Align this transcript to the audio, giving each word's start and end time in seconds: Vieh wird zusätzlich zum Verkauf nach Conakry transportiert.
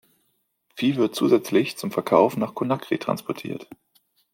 Vieh 0.73 0.95
wird 0.95 1.13
zusätzlich 1.13 1.77
zum 1.77 1.91
Verkauf 1.91 2.35
nach 2.35 2.55
Conakry 2.55 2.97
transportiert. 2.97 3.67